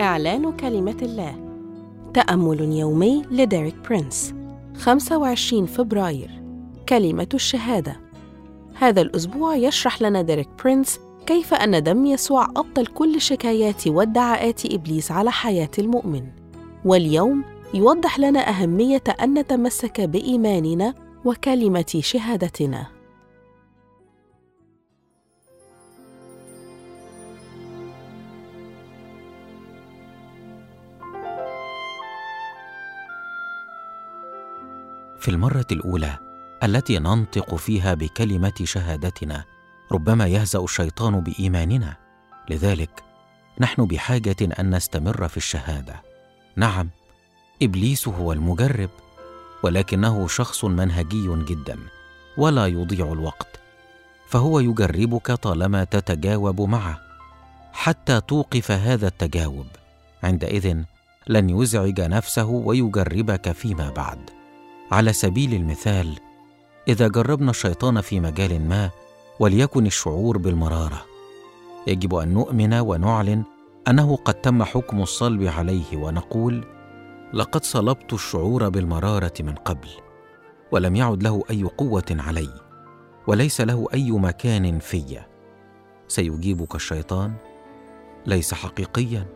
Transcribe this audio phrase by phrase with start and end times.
[0.00, 1.34] إعلان كلمة الله.
[2.14, 4.34] تأمل يومي لديريك برينس.
[4.76, 6.42] 25 فبراير.
[6.88, 8.00] كلمة الشهادة.
[8.74, 15.12] هذا الأسبوع يشرح لنا ديريك برينس كيف أن دم يسوع أبطل كل شكايات وادعاءات إبليس
[15.12, 16.26] على حياة المؤمن.
[16.84, 17.44] واليوم
[17.74, 20.94] يوضح لنا أهمية أن نتمسك بإيماننا
[21.24, 22.99] وكلمة شهادتنا.
[35.20, 36.18] في المرة الأولى
[36.62, 39.44] التي ننطق فيها بكلمة شهادتنا
[39.92, 41.96] ربما يهزأ الشيطان بإيماننا.
[42.50, 43.02] لذلك
[43.60, 46.02] نحن بحاجة أن نستمر في الشهادة.
[46.56, 46.90] نعم
[47.62, 48.90] إبليس هو المجرب
[49.62, 51.78] ولكنه شخص منهجي جدا
[52.36, 53.60] ولا يضيع الوقت.
[54.28, 57.00] فهو يجربك طالما تتجاوب معه
[57.72, 59.66] حتى توقف هذا التجاوب.
[60.22, 60.76] عندئذ
[61.28, 64.39] لن يزعج نفسه ويجربك فيما بعد.
[64.90, 66.18] على سبيل المثال
[66.88, 68.90] إذا جربنا الشيطان في مجال ما
[69.40, 71.04] وليكن الشعور بالمرارة.
[71.86, 73.42] يجب أن نؤمن ونعلن
[73.88, 76.64] أنه قد تم حكم الصلب عليه ونقول
[77.32, 79.88] لقد صلبت الشعور بالمرارة من قبل
[80.72, 82.50] ولم يعد له أي قوة علي
[83.26, 85.18] وليس له أي مكان في.
[86.08, 87.32] سيجيبك الشيطان.
[88.26, 89.26] ليس حقيقيا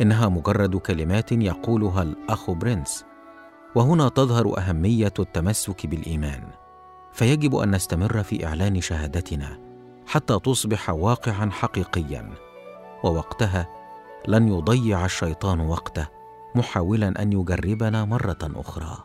[0.00, 3.04] إنها مجرد كلمات يقولها الأخ برنس.
[3.74, 6.42] وهنا تظهر أهمية التمسك بالإيمان.
[7.12, 9.58] فيجب أن نستمر في إعلان شهادتنا
[10.06, 12.30] حتى تصبح واقعا حقيقيا.
[13.04, 13.68] ووقتها
[14.28, 16.08] لن يضيع الشيطان وقته
[16.54, 18.98] محاولا أن يجربنا مرة أخرى.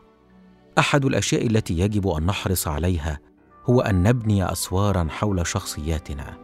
[0.79, 3.19] أحد الأشياء التي يجب أن نحرص عليها
[3.65, 6.37] هو أن نبني اسوارا حول شخصياتنا.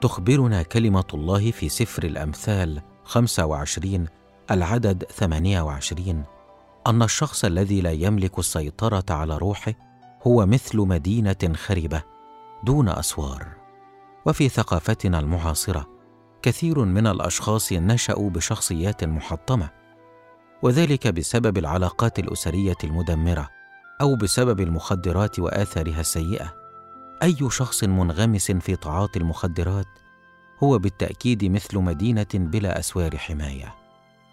[0.00, 4.06] تخبرنا كلمة الله في سفر الأمثال 25
[4.50, 6.24] العدد 28
[6.90, 9.72] أن الشخص الذي لا يملك السيطرة على روحه
[10.26, 12.02] هو مثل مدينة خربة
[12.64, 13.48] دون أسوار.
[14.26, 15.86] وفي ثقافتنا المعاصرة
[16.42, 19.70] كثير من الأشخاص نشأوا بشخصيات محطمة
[20.62, 23.48] وذلك بسبب العلاقات الأسرية المدمرة
[24.00, 26.54] أو بسبب المخدرات وآثارها السيئة.
[27.22, 29.86] أي شخص منغمس في تعاطي المخدرات
[30.62, 33.74] هو بالتأكيد مثل مدينة بلا أسوار حماية